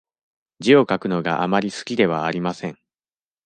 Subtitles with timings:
[0.59, 2.79] 字を書くのがあまり好きではありません。